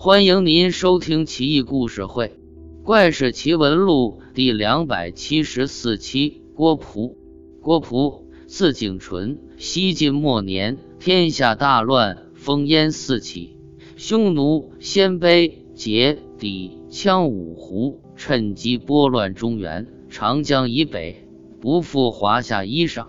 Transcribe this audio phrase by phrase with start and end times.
[0.00, 2.36] 欢迎您收听《奇异故事会·
[2.82, 6.42] 怪事奇闻录》第两百七十四期。
[6.56, 7.16] 郭璞，
[7.60, 13.56] 郭璞，字景纯，西晋末年，天下大乱，烽烟四起，
[13.96, 21.28] 匈奴、鲜卑、羯、氐、羌五胡趁机拨乱中原，长江以北
[21.60, 23.06] 不复华夏衣裳。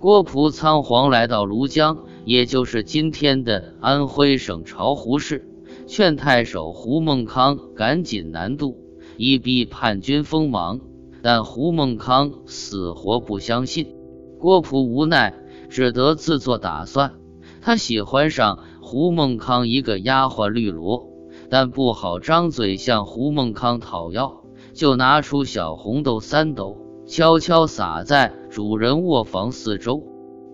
[0.00, 5.48] 郭璞仓皇来到庐江，也就是今天的安徽省巢湖市。
[5.88, 8.76] 劝太守胡孟康赶紧南渡，
[9.16, 10.80] 以避叛军锋芒。
[11.22, 13.96] 但胡孟康死活不相信，
[14.38, 15.34] 郭璞无奈，
[15.70, 17.14] 只得自作打算。
[17.62, 21.08] 他喜欢上胡孟康一个丫鬟绿萝，
[21.48, 24.44] 但不好张嘴向胡孟康讨要，
[24.74, 30.04] 就拿出小红豆三斗，悄悄撒在主人卧房四周。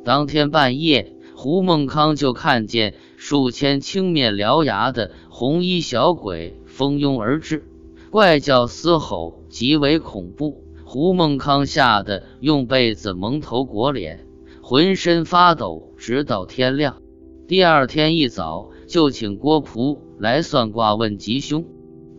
[0.05, 5.11] 当天半夜，胡孟康就看见数千青面獠牙的。
[5.29, 7.65] 红衣小鬼蜂拥而至，
[8.10, 10.62] 怪叫嘶吼，极为恐怖。
[10.85, 14.27] 胡孟康吓得用被子蒙头裹脸，
[14.62, 17.02] 浑身发抖，直到天亮。
[17.49, 21.65] 第二天一早，就请郭璞来算卦问吉凶。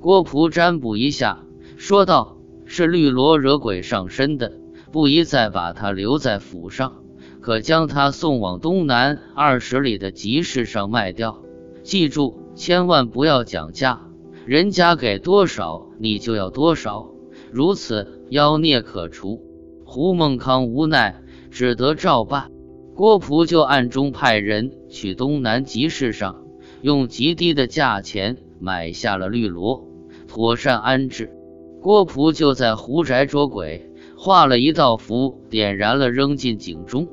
[0.02, 1.46] 郭璞占卜一下，
[1.78, 4.52] 说道：“是绿萝惹鬼上身的，
[4.92, 7.05] 不宜再把他留在府上，
[7.46, 11.44] 可将他送往东南二十里的集市上卖掉。
[11.84, 14.02] 记住。”千万不要讲价，
[14.46, 17.12] 人家给多少你就要多少，
[17.52, 19.42] 如此妖孽可除。
[19.84, 21.22] 胡孟康无奈，
[21.52, 22.50] 只得照办。
[22.96, 26.46] 郭璞就暗中派人去东南集市上，
[26.82, 29.86] 用极低的价钱买下了绿萝，
[30.28, 31.30] 妥善安置。
[31.82, 37.10] 郭璞就在胡宅捉鬼，画了一道符，点燃了，扔进井中。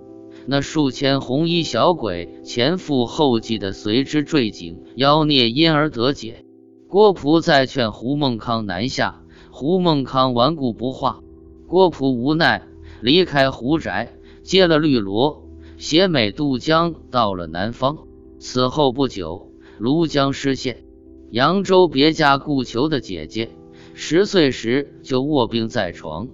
[0.47, 6.45] 那数千红衣小鬼前赴后继的随之坠井，妖孽因而得解。
[6.89, 11.21] 郭璞再劝胡孟康南下，胡孟康顽固不化。
[11.67, 12.63] 郭璞无奈，
[13.01, 15.49] 离开胡宅，接了绿萝，
[15.79, 17.99] 携美渡江，到了南方。
[18.39, 20.85] 此后不久，庐江失陷，
[21.31, 23.51] 扬州别家顾求的姐姐，
[23.95, 26.29] 十岁时就卧病在床，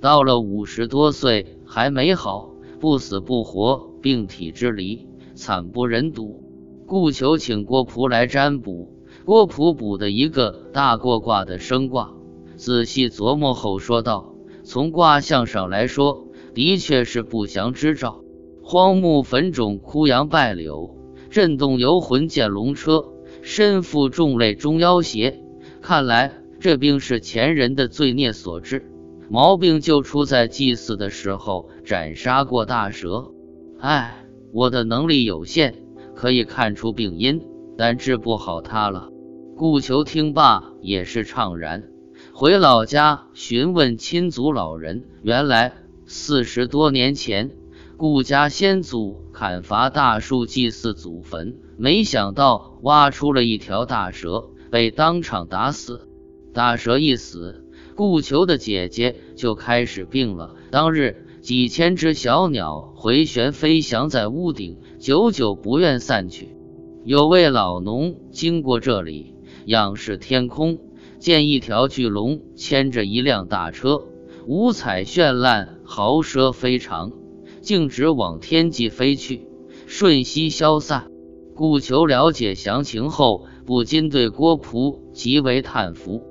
[0.00, 2.49] 到了五十多岁还没好。
[2.80, 6.42] 不死不活，病体之离，惨不忍睹。
[6.86, 8.96] 故求请郭璞来占卜。
[9.26, 12.14] 郭璞卜的一个大过卦的生卦，
[12.56, 18.24] 仔细琢磨后说道：“从卦象上来说，的确是不祥之兆。
[18.62, 20.96] 荒木坟冢，枯杨败柳，
[21.28, 25.44] 震动游魂见龙车，身负重累中妖邪。
[25.82, 28.90] 看来这病是前人的罪孽所致。”
[29.32, 33.30] 毛病就出在祭祀的时候斩杀过大蛇。
[33.78, 35.76] 唉，我的能力有限，
[36.16, 37.40] 可以看出病因，
[37.78, 39.08] 但治不好他了。
[39.56, 41.84] 顾求听罢也是怅然，
[42.32, 45.04] 回老家询问亲族老人。
[45.22, 45.74] 原来
[46.06, 47.52] 四十多年前，
[47.96, 56.08] 顾家先祖砍伐大树祭祀祖坟，没想到挖出了一条大蛇，被当场打死。
[56.52, 57.64] 大蛇一死。
[58.00, 60.54] 顾求的姐姐就开始病了。
[60.70, 66.56] 当日，几千只小鸟回旋飞翔在屋顶，久久不愿散去。
[67.04, 69.34] 有位老农经过这里，
[69.66, 70.78] 仰视天空，
[71.18, 74.04] 见一条巨龙牵着一辆大车，
[74.46, 77.12] 五彩绚烂，豪奢非常，
[77.60, 79.46] 径直往天际飞去，
[79.86, 81.10] 瞬息消散。
[81.54, 86.29] 顾求了解详情后，不禁对郭璞极为叹服。